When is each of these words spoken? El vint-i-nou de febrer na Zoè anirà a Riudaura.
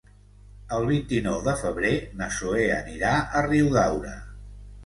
El 0.77 0.85
vint-i-nou 0.91 1.37
de 1.49 1.53
febrer 1.59 1.93
na 2.23 2.31
Zoè 2.39 2.65
anirà 2.79 3.15
a 3.41 3.47
Riudaura. 3.49 4.19